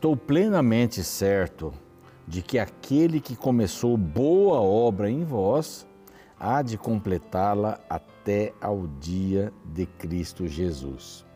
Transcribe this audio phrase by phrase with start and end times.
[0.00, 1.74] Estou plenamente certo
[2.26, 5.86] de que aquele que começou boa obra em vós
[6.38, 11.26] há de completá-la até ao dia de Cristo Jesus.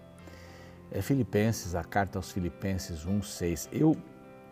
[0.90, 3.68] É Filipenses, a carta aos Filipenses 1:6.
[3.70, 3.94] Eu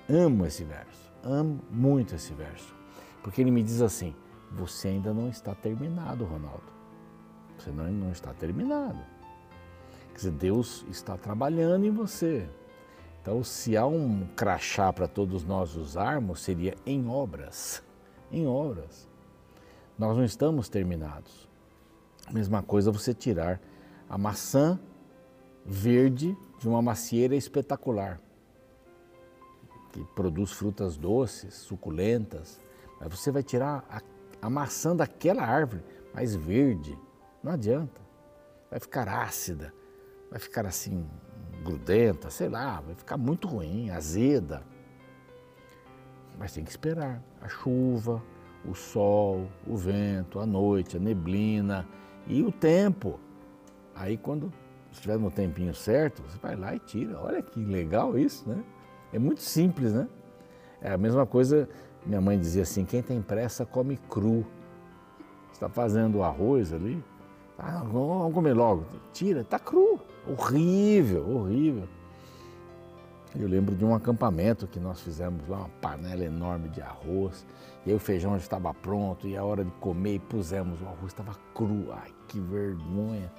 [0.06, 2.77] amo esse verso, amo muito esse verso,
[3.23, 4.15] porque ele me diz assim:
[4.51, 6.70] você ainda não está terminado, Ronaldo.
[7.56, 9.01] Você não, não está terminado.
[10.11, 12.47] Quer dizer, Deus está trabalhando em você.
[13.23, 17.81] Então, se há um crachá para todos nós usarmos, seria em obras.
[18.33, 19.09] Em obras.
[19.97, 21.48] Nós não estamos terminados.
[22.33, 23.61] Mesma coisa você tirar
[24.09, 24.79] a maçã
[25.65, 28.21] verde de uma macieira espetacular,
[29.93, 32.61] que produz frutas doces, suculentas.
[32.98, 34.01] Mas você vai tirar a,
[34.41, 36.98] a maçã daquela árvore, mas verde.
[37.41, 38.01] Não adianta.
[38.69, 39.73] Vai ficar ácida,
[40.29, 41.07] vai ficar assim,
[41.62, 44.62] grudenta, sei lá, vai ficar muito ruim, azeda.
[46.38, 48.22] Mas tem que esperar a chuva,
[48.64, 51.86] o sol, o vento, a noite, a neblina
[52.27, 53.18] e o tempo.
[53.94, 54.52] Aí quando
[54.90, 57.18] estiver no tempinho certo, você vai lá e tira.
[57.20, 58.62] Olha que legal isso, né?
[59.12, 60.08] É muito simples, né?
[60.80, 61.68] É a mesma coisa,
[62.05, 64.44] minha mãe dizia assim, quem tem pressa come cru.
[65.52, 67.02] Está fazendo arroz ali,
[67.58, 68.84] ah, vamos comer logo.
[69.12, 70.00] Tira, está cru.
[70.27, 71.89] Horrível, horrível.
[73.34, 77.47] Eu lembro de um acampamento que nós fizemos lá, uma panela enorme de arroz,
[77.84, 80.84] e aí o feijão já estava pronto, e a hora de comer, e pusemos o
[80.84, 81.91] arroz, estava cru.
[81.92, 83.33] Ai, que vergonha.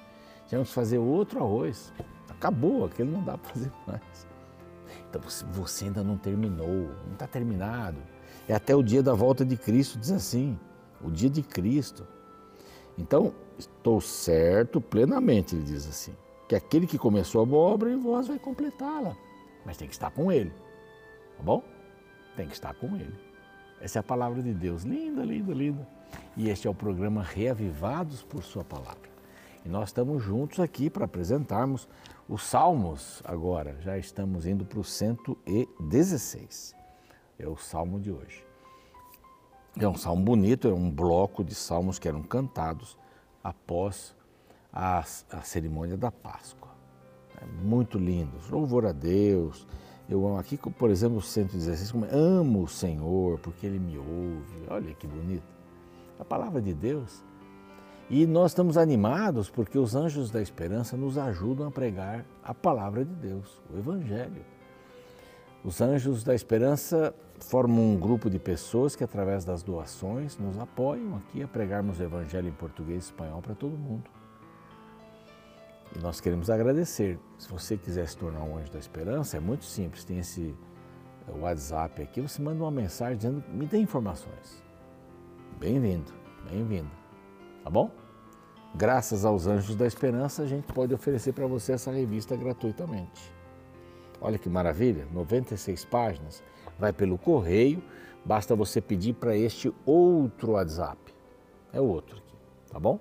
[0.48, 1.92] Tínhamos que fazer outro arroz.
[2.28, 4.26] Acabou, aquele não dá para fazer mais.
[5.08, 7.98] Então você ainda não terminou, não está terminado.
[8.48, 10.58] É até o dia da volta de Cristo, diz assim,
[11.02, 12.06] o dia de Cristo.
[12.98, 16.14] Então, estou certo plenamente, ele diz assim,
[16.54, 19.16] que aquele que começou a boa obra em vós vai completá-la,
[19.64, 20.52] mas tem que estar com ele,
[21.36, 21.62] tá bom?
[22.36, 23.14] Tem que estar com ele.
[23.80, 25.88] Essa é a palavra de Deus, linda, linda, linda.
[26.36, 29.10] E este é o programa Reavivados por Sua Palavra.
[29.64, 31.88] E nós estamos juntos aqui para apresentarmos
[32.28, 33.76] os Salmos agora.
[33.80, 36.74] Já estamos indo para o 116.
[37.38, 38.44] É o Salmo de hoje.
[39.76, 42.96] É um salmo bonito, é um bloco de salmos que eram cantados
[43.42, 44.14] após
[44.74, 46.70] a, a cerimônia da Páscoa.
[47.40, 49.66] É muito lindo, louvor a Deus.
[50.08, 54.66] Eu amo aqui, por exemplo, o 116, como amo o Senhor porque Ele me ouve.
[54.68, 55.46] Olha que bonito.
[56.18, 57.22] A palavra de Deus.
[58.10, 63.04] E nós estamos animados porque os anjos da esperança nos ajudam a pregar a palavra
[63.04, 64.44] de Deus, o Evangelho.
[65.64, 71.16] Os Anjos da Esperança formam um grupo de pessoas que, através das doações, nos apoiam
[71.16, 74.13] aqui a pregarmos o Evangelho em português e espanhol para todo mundo.
[75.94, 77.18] E nós queremos agradecer.
[77.38, 80.04] Se você quiser se tornar um Anjo da Esperança, é muito simples.
[80.04, 80.54] Tem esse
[81.28, 84.62] eh, WhatsApp aqui, você manda uma mensagem dizendo, me dê informações.
[85.58, 86.12] Bem-vindo,
[86.50, 86.90] bem-vindo.
[87.62, 87.90] Tá bom?
[88.74, 93.32] Graças aos Anjos da Esperança, a gente pode oferecer para você essa revista gratuitamente.
[94.20, 96.42] Olha que maravilha, 96 páginas,
[96.76, 97.80] vai pelo correio,
[98.24, 100.98] basta você pedir para este outro WhatsApp.
[101.72, 102.36] É o outro aqui,
[102.72, 102.98] tá bom?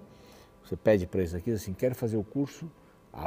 [0.63, 2.69] Você pede para esse aqui assim, quero fazer o curso,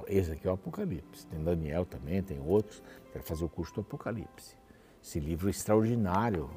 [0.08, 2.82] esse aqui é o Apocalipse, tem Daniel também, tem outros,
[3.12, 4.56] quero fazer o curso do Apocalipse.
[5.02, 6.50] Esse livro extraordinário,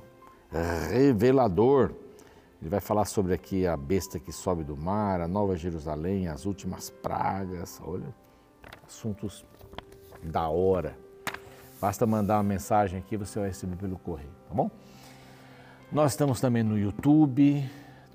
[0.89, 1.91] revelador.
[2.61, 6.45] Ele vai falar sobre aqui a besta que sobe do mar, a Nova Jerusalém, as
[6.45, 8.13] últimas pragas, olha,
[8.85, 9.45] assuntos
[10.23, 10.97] da hora.
[11.79, 14.69] Basta mandar uma mensagem aqui, você vai receber pelo correio, tá bom?
[15.91, 17.63] Nós estamos também no YouTube,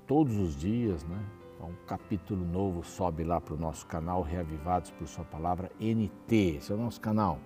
[0.05, 1.19] todos os dias, né?
[1.59, 6.71] Um capítulo novo sobe lá para o nosso canal Reavivados por Sua Palavra NT, esse
[6.71, 7.39] é o nosso canal.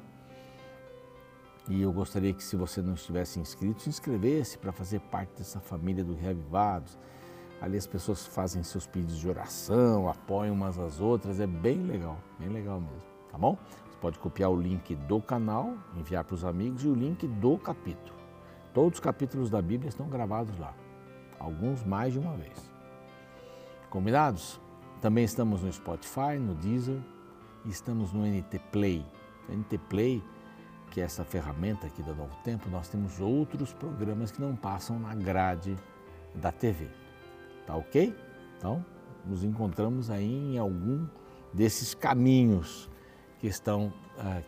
[1.70, 5.60] E eu gostaria que, se você não estivesse inscrito, se inscrevesse para fazer parte dessa
[5.60, 6.98] família do Reavivados.
[7.62, 12.18] Ali as pessoas fazem seus pedidos de oração, apoiam umas às outras, é bem legal,
[12.40, 13.58] bem legal mesmo, tá bom?
[14.00, 18.18] pode copiar o link do canal, enviar para os amigos e o link do capítulo.
[18.74, 20.74] Todos os capítulos da Bíblia estão gravados lá,
[21.38, 22.79] alguns mais de uma vez.
[23.90, 24.60] Combinados?
[25.02, 27.00] Também estamos no Spotify, no Deezer
[27.66, 29.06] e estamos no NT Play.
[29.48, 30.24] O NT Play,
[30.92, 35.00] que é essa ferramenta aqui da Novo Tempo, nós temos outros programas que não passam
[35.00, 35.76] na grade
[36.36, 36.88] da TV.
[37.66, 38.16] Tá ok?
[38.58, 38.86] Então,
[39.26, 41.08] nos encontramos aí em algum
[41.54, 42.90] desses caminhos
[43.40, 44.42] que estão ah,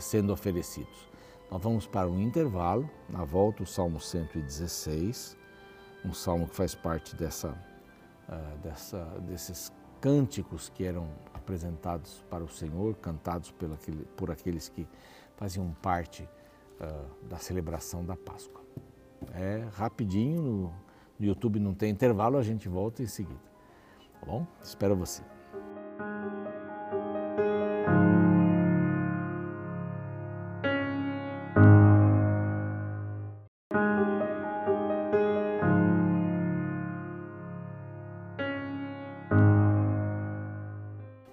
[0.00, 1.08] sendo oferecidos.
[1.50, 5.36] Nós vamos para um intervalo, na volta o Salmo 116,
[6.04, 7.54] um salmo que faz parte dessa,
[8.28, 13.54] ah, dessa, desses cânticos que eram apresentados para o Senhor, cantados
[14.16, 14.86] por aqueles que
[15.36, 16.28] faziam parte
[16.80, 18.62] uh, da celebração da Páscoa.
[19.32, 20.72] É rapidinho,
[21.18, 23.40] no YouTube não tem intervalo, a gente volta em seguida.
[24.20, 24.46] Tá bom?
[24.62, 25.33] Espero você.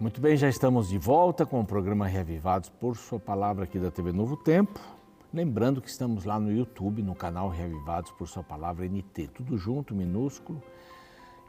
[0.01, 3.91] Muito bem, já estamos de volta com o programa Reavivados por Sua Palavra aqui da
[3.91, 4.79] TV Novo Tempo.
[5.31, 9.93] Lembrando que estamos lá no YouTube, no canal Reavivados por Sua Palavra NT, tudo junto,
[9.93, 10.59] minúsculo.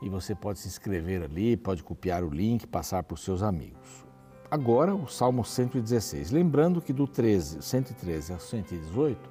[0.02, 4.04] E você pode se inscrever ali, pode copiar o link, passar para os seus amigos.
[4.50, 6.30] Agora, o Salmo 116.
[6.30, 9.30] Lembrando que do 13, 113 ao 118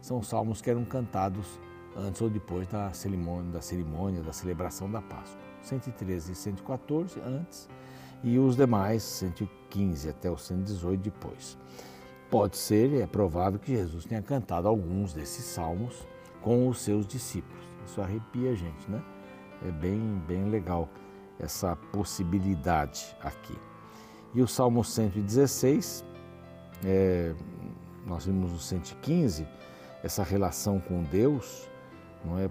[0.00, 1.58] são salmos que eram cantados
[1.96, 5.42] antes ou depois da cerimônia, da, cerimônia, da celebração da Páscoa.
[5.62, 7.68] 113 e 114 antes
[8.22, 11.58] e os demais, 115 até o 118 depois.
[12.30, 16.06] Pode ser, é provável que Jesus tenha cantado alguns desses salmos
[16.40, 17.64] com os seus discípulos.
[17.84, 19.02] Isso arrepia a gente, né?
[19.66, 20.88] É bem, bem legal
[21.38, 23.56] essa possibilidade aqui.
[24.34, 26.04] E o Salmo 116,
[26.84, 27.34] é,
[28.06, 29.46] nós vimos o 115,
[30.02, 31.68] essa relação com Deus,
[32.24, 32.48] não é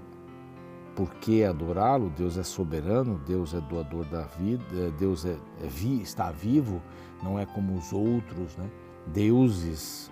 [0.96, 2.10] por que adorá-lo?
[2.10, 6.82] Deus é soberano, Deus é doador da vida, é, Deus é, é vi, está vivo,
[7.24, 8.70] não é como os outros, né?
[9.08, 10.12] deuses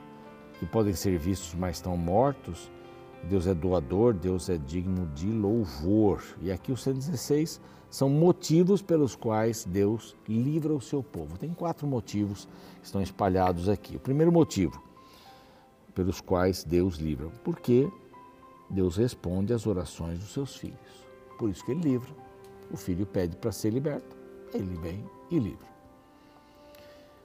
[0.60, 2.72] que podem ser vistos, mas estão mortos.
[3.24, 6.24] Deus é doador, Deus é digno de louvor.
[6.42, 7.60] E aqui os 116
[7.90, 11.38] são motivos pelos quais Deus livra o seu povo.
[11.38, 12.48] Tem quatro motivos
[12.80, 13.96] que estão espalhados aqui.
[13.96, 14.82] O primeiro motivo
[15.94, 17.90] pelos quais Deus livra, porque
[18.70, 21.08] Deus responde às orações dos seus filhos.
[21.38, 22.10] Por isso que ele livra.
[22.72, 24.16] O filho pede para ser liberto,
[24.54, 25.68] ele vem e livra.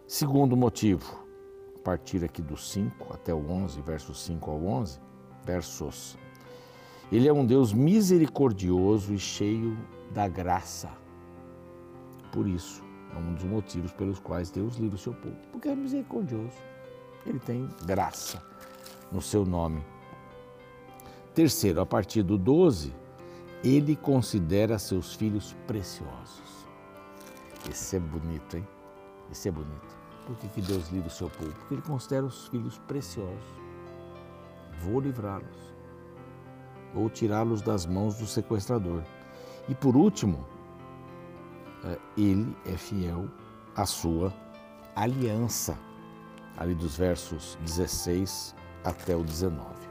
[0.07, 1.23] Segundo motivo,
[1.77, 5.01] a partir aqui do 5 até o 11, versos 5 ao 11,
[5.45, 6.17] versos.
[7.13, 9.77] Ele é um Deus misericordioso e cheio
[10.13, 10.91] da graça.
[12.33, 12.83] Por isso,
[13.15, 16.57] é um dos motivos pelos quais Deus livra o seu povo, porque é misericordioso.
[17.27, 18.43] Ele tem graça
[19.13, 19.85] no seu nome.
[21.35, 22.95] Terceiro, a partir do 12,
[23.65, 26.69] ele considera seus filhos preciosos.
[27.69, 28.69] Esse é bonito, hein?
[29.33, 29.99] Esse é bonito.
[30.27, 31.53] Por que, que Deus livra o seu povo?
[31.53, 33.65] Porque ele considera os filhos preciosos.
[34.81, 35.75] Vou livrá-los.
[36.95, 39.03] Ou tirá-los das mãos do sequestrador.
[39.69, 40.47] E por último,
[41.85, 43.29] é, ele é fiel
[43.75, 44.33] à sua
[44.95, 45.77] aliança.
[46.57, 48.55] Ali dos versos 16
[48.85, 49.84] até o 19.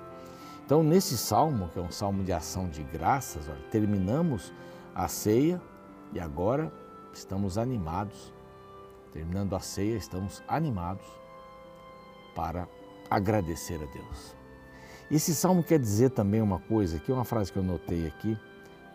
[0.74, 4.52] Então, nesse salmo, que é um salmo de ação de graças, olha, terminamos
[4.96, 5.62] a ceia
[6.12, 6.74] e agora
[7.14, 8.34] estamos animados.
[9.12, 11.06] Terminando a ceia, estamos animados
[12.34, 12.68] para
[13.08, 14.36] agradecer a Deus.
[15.12, 18.36] Esse salmo quer dizer também uma coisa, que é uma frase que eu notei aqui: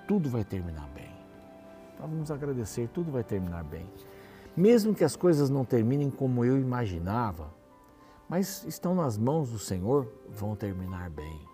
[0.08, 1.14] tudo vai terminar bem.
[1.94, 3.88] Então vamos agradecer, tudo vai terminar bem.
[4.56, 7.54] Mesmo que as coisas não terminem como eu imaginava,
[8.28, 11.47] mas estão nas mãos do Senhor, vão terminar bem.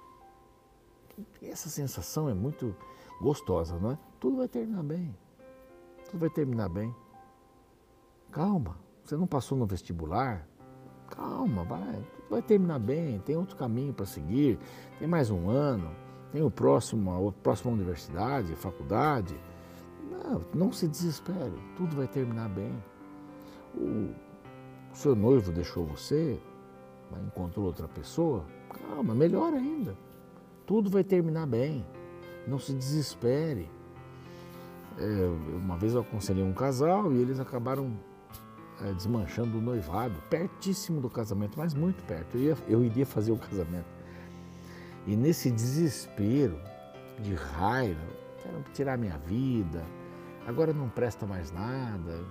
[1.42, 2.74] Essa sensação é muito
[3.20, 3.98] gostosa, não é?
[4.20, 5.16] Tudo vai terminar bem.
[6.10, 6.94] Tudo vai terminar bem.
[8.30, 10.46] Calma, você não passou no vestibular?
[11.08, 13.18] Calma, vai, tudo vai terminar bem.
[13.20, 14.58] Tem outro caminho para seguir.
[14.98, 15.90] Tem mais um ano.
[16.32, 19.38] Tem o próximo, a próxima universidade, faculdade.
[20.10, 21.54] Não, não se desespere.
[21.76, 22.72] Tudo vai terminar bem.
[23.76, 24.12] O,
[24.92, 26.40] seu noivo deixou você,
[27.26, 28.44] encontrou outra pessoa.
[28.68, 29.96] Calma, melhor ainda.
[30.66, 31.84] Tudo vai terminar bem.
[32.46, 33.70] Não se desespere.
[34.98, 37.92] É, uma vez eu aconselhei um casal e eles acabaram
[38.80, 42.36] é, desmanchando o noivado, pertíssimo do casamento, mas muito perto.
[42.36, 43.86] Eu, ia, eu iria fazer o casamento.
[45.06, 46.58] E nesse desespero,
[47.20, 48.00] de raiva,
[48.42, 49.84] quero tirar minha vida,
[50.46, 52.24] agora não presta mais nada,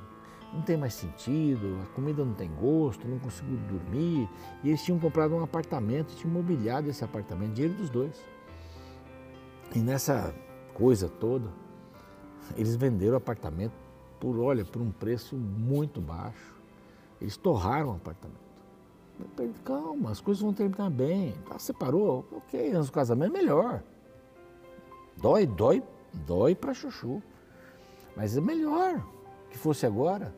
[0.54, 4.30] não tem mais sentido, a comida não tem gosto, não consigo dormir.
[4.64, 8.24] E eles tinham comprado um apartamento, tinham mobiliado esse apartamento, dinheiro dos dois.
[9.76, 10.34] E nessa
[10.74, 11.50] coisa toda,
[12.56, 13.74] eles venderam o apartamento
[14.20, 16.54] por, olha, por um preço muito baixo.
[17.20, 18.44] Eles torraram o apartamento.
[19.64, 21.34] Calma, as coisas vão terminar bem.
[21.50, 22.26] Ah, separou?
[22.32, 23.84] Ok, antes do casamento é melhor.
[25.18, 25.84] Dói, dói,
[26.14, 27.22] dói para chuchu.
[28.16, 29.04] Mas é melhor
[29.50, 30.34] que fosse agora.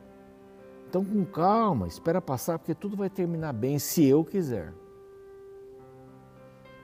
[0.95, 4.73] Então, com calma, espera passar, porque tudo vai terminar bem se eu quiser.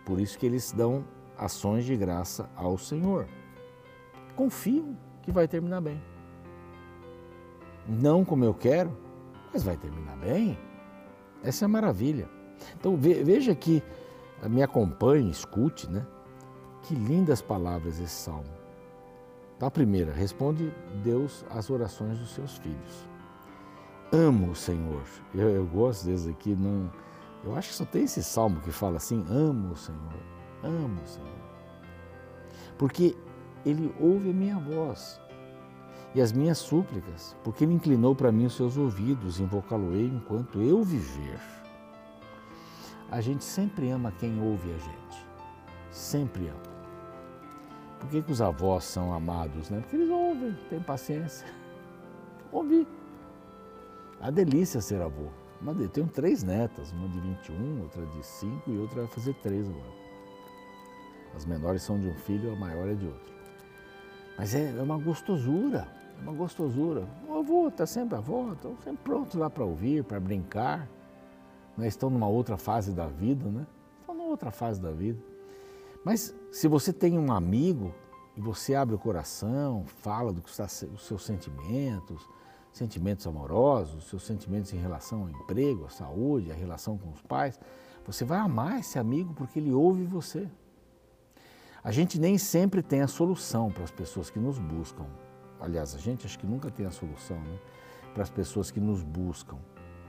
[0.06, 1.06] Por isso que eles dão
[1.38, 3.26] ações de graça ao Senhor.
[4.36, 6.04] Confiam que vai terminar bem.
[7.88, 8.92] Não como eu quero,
[9.54, 10.60] mas vai terminar bem.
[11.42, 12.28] Essa é a maravilha.
[12.78, 13.82] Então veja que
[14.44, 16.06] me acompanhe, escute, né?
[16.82, 18.52] Que lindas palavras esse salmo.
[19.62, 20.70] A primeira, responde
[21.02, 23.11] Deus às orações dos seus filhos.
[24.12, 25.04] Amo o Senhor.
[25.34, 26.92] Eu, eu gosto desses aqui, não,
[27.44, 30.20] eu acho que só tem esse salmo que fala assim: amo o Senhor,
[30.64, 31.30] amo o Senhor.
[32.78, 33.16] Porque
[33.66, 35.20] Ele ouve a minha voz
[36.14, 40.84] e as minhas súplicas, porque Ele inclinou para mim os seus ouvidos, invocá-lo-ei enquanto eu
[40.84, 41.40] viver.
[43.10, 45.26] A gente sempre ama quem ouve a gente,
[45.90, 46.72] sempre ama.
[48.00, 49.70] Por que, que os avós são amados?
[49.70, 49.80] Né?
[49.80, 51.48] Porque eles ouvem, têm paciência.
[52.52, 52.88] Ouvir.
[54.22, 55.26] A delícia ser avô.
[55.80, 59.68] Eu tenho três netas, uma de 21, outra de 5 e outra vai fazer três
[59.68, 60.02] agora.
[61.36, 63.34] As menores são de um filho, a maior é de outro.
[64.38, 65.88] Mas é, é uma gostosura,
[66.20, 67.08] é uma gostosura.
[67.28, 70.88] O avô está sempre avô, estão sempre prontos lá para ouvir, para brincar.
[71.76, 71.88] Né?
[71.88, 73.66] Estão numa outra fase da vida, né?
[74.00, 75.20] Estão numa outra fase da vida.
[76.06, 77.94] Mas se você tem um amigo
[78.38, 82.28] e você abre o coração, fala do que está os seus sentimentos,
[82.72, 87.60] sentimentos amorosos, seus sentimentos em relação ao emprego, à saúde, à relação com os pais,
[88.06, 90.48] você vai amar esse amigo porque ele ouve você.
[91.84, 95.06] A gente nem sempre tem a solução para as pessoas que nos buscam.
[95.60, 97.60] Aliás, a gente acho que nunca tem a solução né?
[98.14, 99.58] para as pessoas que nos buscam.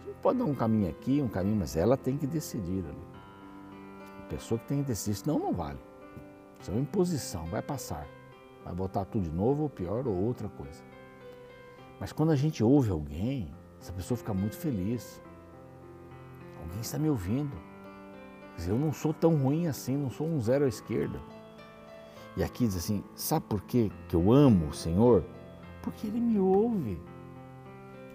[0.02, 3.12] A gente pode dar um caminho aqui, um caminho, mas ela tem que decidir ali
[4.32, 5.78] pessoa que tem que decidir, senão não vale.
[6.58, 8.06] Isso é uma imposição, vai passar.
[8.64, 10.82] Vai botar tudo de novo, ou pior, ou outra coisa.
[12.02, 15.22] Mas quando a gente ouve alguém, essa pessoa fica muito feliz.
[16.60, 17.56] Alguém está me ouvindo.
[18.66, 21.20] Eu não sou tão ruim assim, não sou um zero à esquerda.
[22.36, 25.24] E aqui diz assim: sabe por quê que eu amo o Senhor?
[25.80, 27.00] Porque Ele me ouve.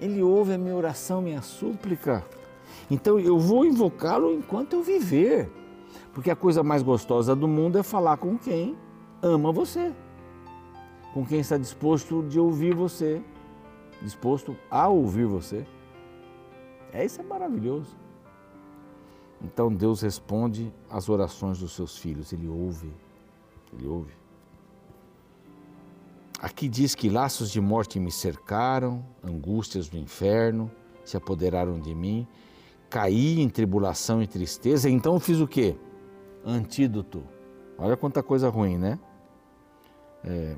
[0.01, 2.25] Ele ouve a minha oração, minha súplica.
[2.91, 5.49] Então eu vou invocá-lo enquanto eu viver.
[6.11, 8.77] Porque a coisa mais gostosa do mundo é falar com quem
[9.21, 9.95] ama você,
[11.13, 13.23] com quem está disposto de ouvir você,
[14.01, 15.65] disposto a ouvir você.
[16.91, 17.95] É isso é maravilhoso.
[19.41, 22.91] Então Deus responde às orações dos seus filhos, ele ouve,
[23.73, 24.13] ele ouve.
[26.39, 30.71] Aqui diz que laços de morte me cercaram, angústias do inferno
[31.03, 32.27] se apoderaram de mim,
[32.89, 35.75] caí em tribulação e tristeza, então fiz o quê?
[36.47, 37.23] antídoto.
[37.77, 38.97] Olha quanta coisa ruim, né?
[40.23, 40.55] É,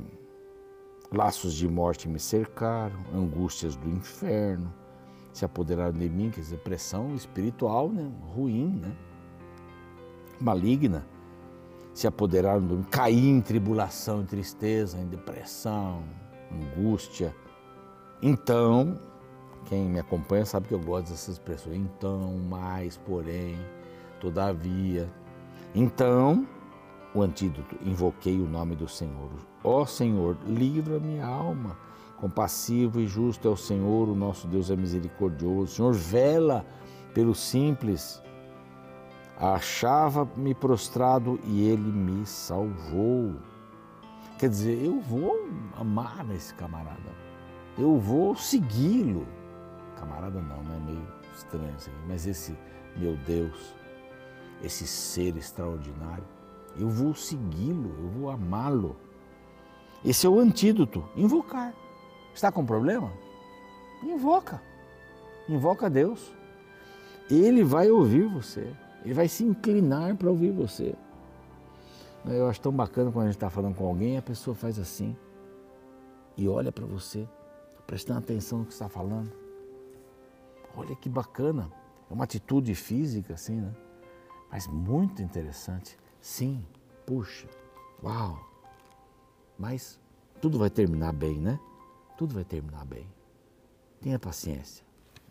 [1.11, 4.73] laços de morte me cercaram, angústias do inferno
[5.33, 8.11] se apoderaram de mim, quer dizer, pressão espiritual né?
[8.33, 8.91] ruim, né?
[10.39, 11.05] maligna,
[11.93, 16.03] se apoderaram de mim, caí em tribulação, em tristeza, em depressão,
[16.51, 17.35] angústia.
[18.21, 18.99] Então,
[19.65, 21.77] quem me acompanha sabe que eu gosto dessas expressões.
[21.77, 23.57] Então, mais, porém,
[24.19, 25.09] todavia,
[25.73, 26.47] então,
[27.13, 29.31] o antídoto, invoquei o nome do Senhor.
[29.63, 31.77] Ó Senhor, livra minha alma.
[32.17, 35.63] Compassivo e justo é o Senhor, o nosso Deus é misericordioso.
[35.63, 36.65] O Senhor vela
[37.13, 38.21] pelo simples.
[39.37, 43.35] Achava-me prostrado e ele me salvou.
[44.37, 45.47] Quer dizer, eu vou
[45.77, 47.09] amar esse camarada.
[47.77, 49.25] Eu vou segui-lo.
[49.95, 52.57] Camarada não, é meio estranho isso aqui, mas esse
[52.97, 53.79] meu Deus
[54.61, 56.23] esse ser extraordinário.
[56.77, 58.95] Eu vou segui-lo, eu vou amá-lo.
[60.03, 61.73] Esse é o antídoto, invocar.
[62.33, 63.11] Está com problema?
[64.03, 64.61] Invoca.
[65.47, 66.31] Invoca Deus.
[67.29, 68.73] Ele vai ouvir você.
[69.03, 70.95] Ele vai se inclinar para ouvir você.
[72.25, 75.15] Eu acho tão bacana quando a gente está falando com alguém, a pessoa faz assim
[76.39, 77.27] e olha para você,
[77.85, 79.29] prestando atenção no que está falando.
[80.73, 81.69] Olha que bacana.
[82.09, 83.73] É uma atitude física, assim, né?
[84.49, 85.97] Mas muito interessante.
[86.21, 86.63] Sim,
[87.05, 87.47] puxa,
[88.03, 88.39] uau.
[89.57, 89.99] Mas
[90.41, 91.59] tudo vai terminar bem, né?
[92.17, 93.07] Tudo vai terminar bem.
[94.01, 94.85] Tenha paciência.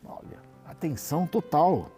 [0.04, 1.90] Olha, atenção total.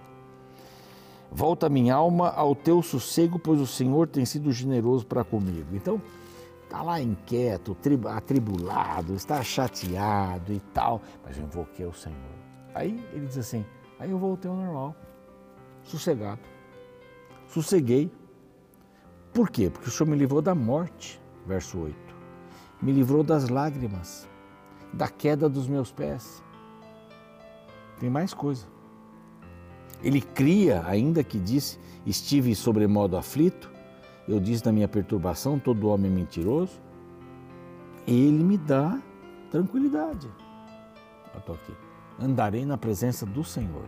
[1.31, 5.75] Volta minha alma ao teu sossego, pois o Senhor tem sido generoso para comigo.
[5.75, 6.01] Então,
[6.65, 7.77] está lá inquieto,
[8.09, 12.17] atribulado, está chateado e tal, mas eu invoquei o Senhor.
[12.75, 13.65] Aí ele diz assim:
[13.99, 14.97] aí eu voltei ao normal,
[15.85, 16.41] sossegado
[17.51, 18.11] sosseguei.
[19.33, 19.71] Por quê?
[19.71, 21.97] Porque o Senhor me livrou da morte, verso 8.
[22.83, 24.29] Me livrou das lágrimas,
[24.93, 26.43] da queda dos meus pés.
[27.99, 28.67] Tem mais coisa.
[30.03, 33.71] Ele cria, ainda que disse, estive sobremodo aflito,
[34.27, 36.81] eu disse na minha perturbação, todo homem é mentiroso.
[38.07, 39.01] Ele me dá
[39.51, 40.31] tranquilidade.
[41.35, 41.73] Eu estou aqui.
[42.19, 43.85] Andarei na presença do Senhor,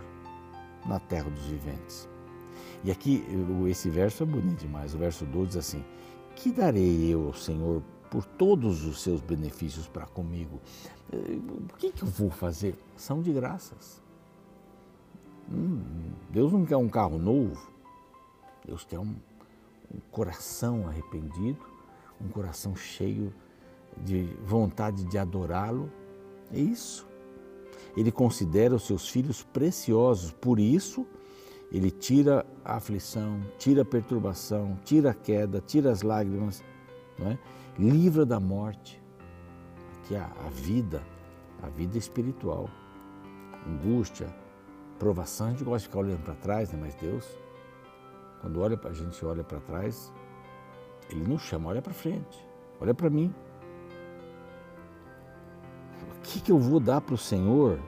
[0.87, 2.09] na terra dos viventes.
[2.85, 3.25] E aqui,
[3.69, 4.95] esse verso é bonito demais.
[4.95, 5.85] O verso 12 diz assim:
[6.35, 10.61] Que darei eu ao Senhor por todos os seus benefícios para comigo?
[11.13, 11.39] Eh,
[11.73, 12.77] o que, que eu vou fazer?
[12.97, 14.03] São de graças.
[15.51, 15.81] Hum,
[16.31, 17.71] Deus não quer um carro novo.
[18.67, 19.15] Deus quer um,
[19.95, 21.65] um coração arrependido,
[22.21, 23.33] um coração cheio
[24.05, 25.91] de vontade de adorá-lo.
[26.53, 27.07] É isso.
[27.97, 31.07] Ele considera os seus filhos preciosos, por isso
[31.73, 36.63] ele tira a aflição, tira a perturbação, tira a queda, tira as lágrimas,
[37.19, 37.39] não é?
[37.79, 39.03] livra da morte.
[39.97, 41.03] Aqui a, a vida,
[41.63, 42.69] a vida espiritual,
[43.67, 44.29] angústia,
[44.99, 45.47] provação.
[45.47, 46.79] A gente gosta de ficar olhando para trás, né?
[46.79, 47.27] mas Deus,
[48.43, 50.13] quando olha a gente olha para trás,
[51.09, 52.47] Ele nos chama, olha para frente,
[52.83, 53.35] olha para mim.
[56.19, 57.79] O que, que eu vou dar para o Senhor?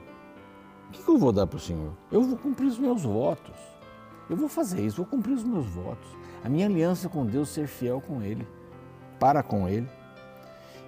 [0.87, 1.93] O que, que eu vou dar para o Senhor?
[2.11, 3.74] Eu vou cumprir os meus votos.
[4.29, 6.07] Eu vou fazer isso, vou cumprir os meus votos.
[6.43, 8.47] A minha aliança com Deus, ser fiel com Ele,
[9.19, 9.87] para com Ele.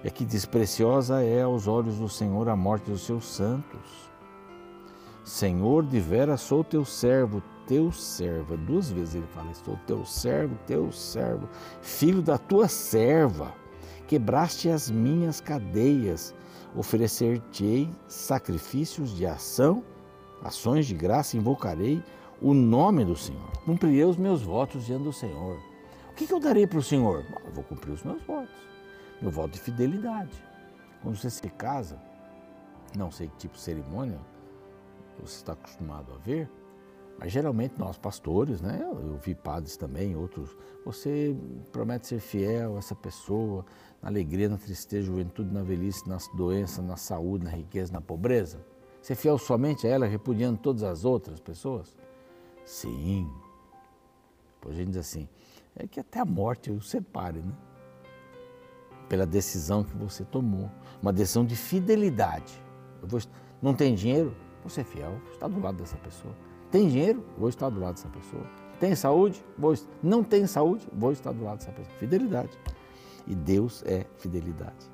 [0.02, 4.08] E aqui diz: Preciosa é aos olhos do Senhor a morte dos seus santos.
[5.24, 8.56] Senhor, de veras sou teu servo, teu servo.
[8.56, 11.48] Duas vezes ele fala: Sou teu servo, teu servo,
[11.82, 13.52] filho da tua serva.
[14.06, 16.34] Quebraste as minhas cadeias,
[16.74, 19.84] oferecer-te-ei sacrifícios de ação,
[20.42, 22.02] ações de graça, invocarei
[22.40, 23.50] o nome do Senhor.
[23.64, 25.58] Cumprirei os meus votos diante do Senhor.
[26.10, 27.24] O que, eu darei para o Senhor?
[27.44, 28.54] Eu vou cumprir os meus votos.
[29.20, 30.32] Meu voto de fidelidade.
[31.02, 32.00] Quando você se casa,
[32.96, 34.18] não sei que tipo de cerimônia
[35.20, 36.48] você está acostumado a ver,
[37.18, 38.78] mas geralmente nós pastores, né?
[38.80, 40.56] Eu vi padres também, outros.
[40.84, 41.36] Você
[41.72, 43.64] promete ser fiel a essa pessoa
[44.00, 48.64] na alegria, na tristeza, juventude, na velhice, na doença, na saúde, na riqueza, na pobreza.
[49.02, 51.96] Ser fiel somente a ela, repudiando todas as outras pessoas.
[52.68, 53.26] Sim.
[54.54, 55.26] Depois a gente diz assim,
[55.74, 57.54] é que até a morte o separe, né?
[59.08, 60.70] Pela decisão que você tomou.
[61.00, 62.62] Uma decisão de fidelidade.
[63.02, 63.18] Vou,
[63.62, 64.36] não tem dinheiro?
[64.60, 66.34] Vou ser fiel, vou estar do lado dessa pessoa.
[66.70, 67.24] Tem dinheiro?
[67.38, 68.46] Vou estar do lado dessa pessoa.
[68.78, 69.42] Tem saúde?
[69.56, 70.86] Vou, não tem saúde?
[70.92, 71.96] Vou estar do lado dessa pessoa.
[71.96, 72.58] Fidelidade.
[73.26, 74.92] E Deus é fidelidade.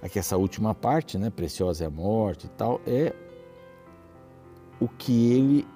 [0.00, 3.12] Aqui essa última parte, né, preciosa é a morte e tal, é
[4.78, 5.75] o que ele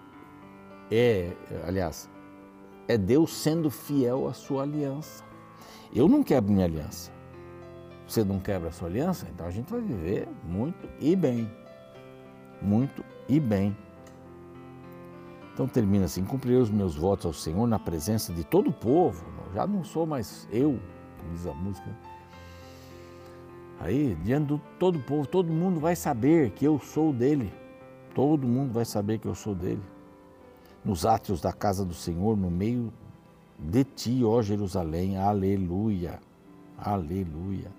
[0.91, 1.33] é,
[1.67, 2.11] aliás,
[2.89, 5.25] é Deus sendo fiel à sua aliança.
[5.95, 7.13] Eu não quebro minha aliança.
[8.07, 11.49] Você não quebra a sua aliança, então a gente vai viver muito e bem.
[12.61, 13.77] Muito e bem.
[15.55, 19.25] Então termina assim: cumprirei os meus votos ao Senhor na presença de todo o povo.
[19.55, 20.81] Já não sou mais eu,
[21.19, 21.97] como diz a música.
[23.79, 27.53] Aí, diante de todo o povo, todo mundo vai saber que eu sou dele.
[28.15, 29.83] Todo mundo vai saber que eu sou dele
[30.85, 32.93] nos átrios da casa do Senhor, no meio
[33.59, 35.19] de ti, ó Jerusalém.
[35.19, 36.21] Aleluia,
[36.79, 37.71] aleluia.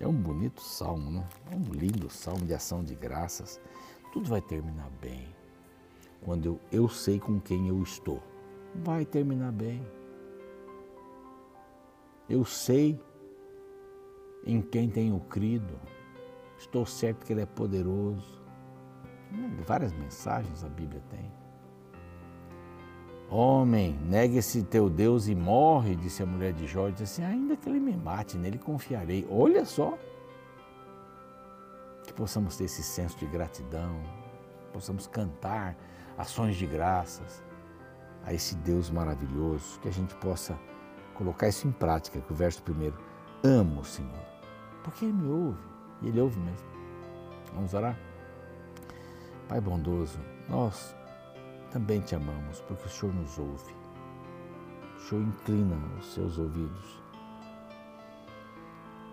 [0.00, 1.28] É um bonito salmo, né?
[1.50, 3.60] É um lindo salmo de ação de graças.
[4.12, 5.28] Tudo vai terminar bem.
[6.24, 8.22] Quando eu, eu sei com quem eu estou,
[8.74, 9.86] vai terminar bem.
[12.28, 13.00] Eu sei
[14.44, 15.78] em quem tenho crido.
[16.58, 18.40] Estou certo que Ele é poderoso.
[19.66, 21.41] Várias mensagens a Bíblia tem.
[23.32, 26.90] Homem, negue esse teu Deus e morre, disse a mulher de Jó.
[26.90, 29.26] Disse assim: ainda que ele me mate, nele confiarei.
[29.30, 29.96] Olha só.
[32.04, 34.02] Que possamos ter esse senso de gratidão,
[34.70, 35.74] possamos cantar
[36.18, 37.42] ações de graças
[38.22, 40.58] a esse Deus maravilhoso, que a gente possa
[41.14, 42.98] colocar isso em prática, que o verso primeiro,
[43.42, 44.26] amo o Senhor,
[44.84, 45.62] porque Ele me ouve,
[46.02, 46.66] e Ele ouve mesmo.
[47.54, 47.98] Vamos orar?
[49.48, 50.18] Pai bondoso,
[50.48, 50.94] nós
[51.72, 53.74] também te amamos, porque o Senhor nos ouve.
[54.96, 57.02] O Senhor inclina os seus ouvidos.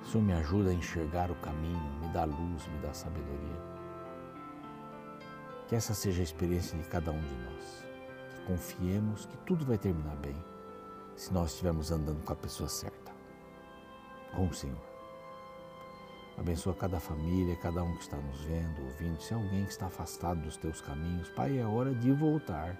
[0.01, 3.69] O Senhor me ajuda a enxergar o caminho, me dá luz, me dá sabedoria.
[5.67, 7.85] Que essa seja a experiência de cada um de nós.
[8.29, 10.35] Que confiemos que tudo vai terminar bem
[11.15, 13.11] se nós estivermos andando com a pessoa certa,
[14.35, 14.88] com o Senhor.
[16.39, 19.21] Abençoa cada família, cada um que está nos vendo, ouvindo.
[19.21, 22.77] Se alguém que está afastado dos teus caminhos, Pai, é hora de voltar.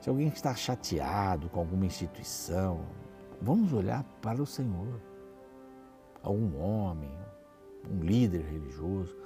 [0.00, 2.84] Se alguém que está chateado com alguma instituição,
[3.40, 5.00] vamos olhar para o Senhor.
[6.20, 7.16] Algum homem,
[7.88, 9.16] um líder religioso,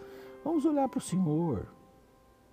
[0.45, 1.67] vamos olhar para o Senhor.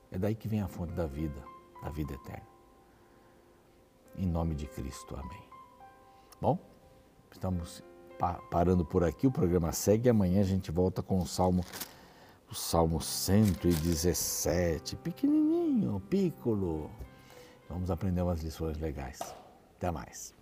[0.10, 1.44] É daí que vem a fonte da vida,
[1.84, 2.48] da vida eterna.
[4.16, 5.44] Em nome de Cristo, amém.
[6.40, 6.58] Bom,
[7.30, 7.84] estamos
[8.50, 11.64] parando por aqui, o programa segue amanhã a gente volta com o Salmo,
[12.50, 16.92] o Salmo 117, pequenininho, piccolo.
[17.70, 19.20] Vamos aprender umas lições legais.
[19.78, 20.34] Até mais.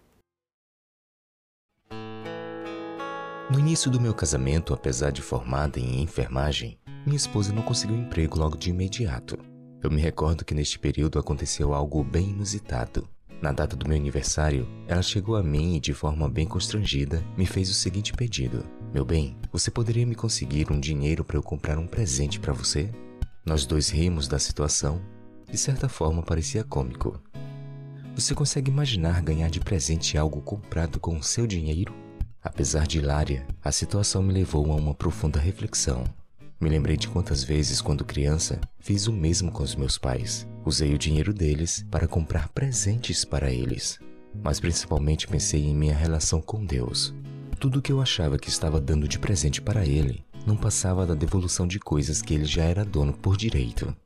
[3.52, 8.38] No início do meu casamento, apesar de formada em enfermagem, minha esposa não conseguiu emprego
[8.38, 9.38] logo de imediato.
[9.82, 13.10] Eu me recordo que neste período aconteceu algo bem inusitado.
[13.42, 17.46] Na data do meu aniversário, ela chegou a mim e, de forma bem constrangida, me
[17.46, 21.78] fez o seguinte pedido: Meu bem, você poderia me conseguir um dinheiro para eu comprar
[21.78, 22.90] um presente para você?
[23.46, 25.02] Nós dois rimos da situação.
[25.50, 27.22] De certa forma, parecia cômico.
[28.14, 31.96] Você consegue imaginar ganhar de presente algo comprado com o seu dinheiro?
[32.44, 36.04] Apesar de hilária, a situação me levou a uma profunda reflexão.
[36.60, 40.46] Me lembrei de quantas vezes, quando criança, fiz o mesmo com os meus pais.
[40.70, 43.98] Usei o dinheiro deles para comprar presentes para eles.
[44.36, 47.12] Mas principalmente pensei em minha relação com Deus.
[47.60, 51.66] Tudo que eu achava que estava dando de presente para Ele não passava da devolução
[51.66, 53.98] de coisas que Ele já era dono por direito.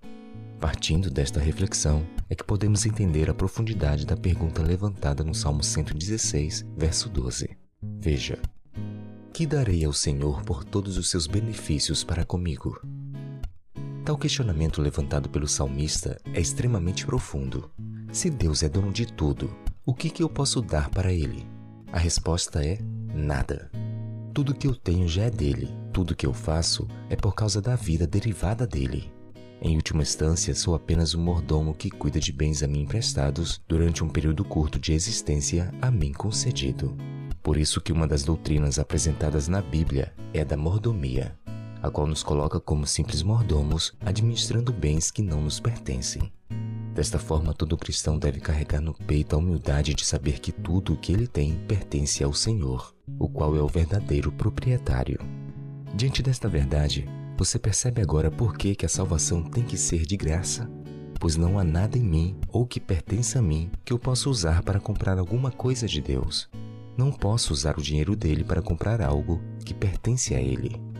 [0.57, 6.65] Partindo desta reflexão, é que podemos entender a profundidade da pergunta levantada no Salmo 116,
[6.77, 7.49] verso 12.
[7.99, 8.39] Veja:
[9.33, 12.79] que darei ao Senhor por todos os seus benefícios para comigo?
[14.03, 17.71] Tal questionamento levantado pelo salmista é extremamente profundo.
[18.11, 21.45] Se Deus é dono de tudo, o que, que eu posso dar para Ele?
[21.89, 22.79] A resposta é
[23.13, 23.71] nada.
[24.33, 27.77] Tudo que eu tenho já é dele, tudo que eu faço é por causa da
[27.77, 29.09] vida derivada dele.
[29.61, 34.03] Em última instância, sou apenas um mordomo que cuida de bens a mim emprestados durante
[34.03, 36.93] um período curto de existência a mim concedido.
[37.41, 41.37] Por isso que uma das doutrinas apresentadas na Bíblia é a da mordomia,
[41.83, 46.31] a qual nos coloca como simples mordomos administrando bens que não nos pertencem.
[46.95, 50.97] Desta forma, todo cristão deve carregar no peito a humildade de saber que tudo o
[50.97, 55.19] que ele tem pertence ao Senhor, o qual é o verdadeiro proprietário.
[55.93, 57.05] Diante desta verdade,
[57.37, 60.69] você percebe agora por que, que a salvação tem que ser de graça?
[61.19, 64.63] Pois não há nada em mim ou que pertence a mim que eu possa usar
[64.63, 66.49] para comprar alguma coisa de Deus,
[66.95, 70.92] não posso usar o dinheiro dele para comprar algo que pertence a ele.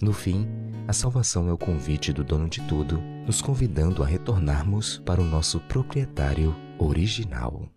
[0.00, 0.46] No fim,
[0.86, 5.24] a salvação é o convite do dono de tudo, nos convidando a retornarmos para o
[5.24, 7.68] nosso proprietário original.